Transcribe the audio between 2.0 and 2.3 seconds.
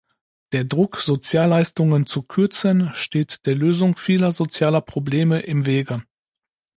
zu